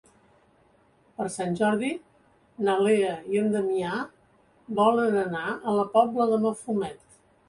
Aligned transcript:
Per 1.17 1.25
Sant 1.33 1.51
Jordi 1.59 1.91
na 2.67 2.77
Lea 2.87 3.11
i 3.33 3.39
en 3.41 3.51
Damià 3.57 3.91
volen 4.79 5.19
anar 5.25 5.45
a 5.51 5.75
la 5.81 5.85
Pobla 5.99 6.27
de 6.33 6.41
Mafumet. 6.47 7.21